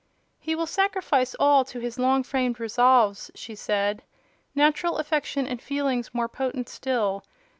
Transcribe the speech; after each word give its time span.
"He 0.39 0.55
will 0.55 0.65
sacrifice 0.65 1.35
all 1.39 1.63
to 1.65 1.79
his 1.79 1.99
long 1.99 2.23
framed 2.23 2.59
resolves," 2.59 3.29
she 3.35 3.53
said: 3.53 4.01
"natural 4.55 4.97
affection 4.97 5.45
and 5.45 5.61
feelings 5.61 6.11
more 6.11 6.27
potent 6.27 6.67
still. 6.69 7.23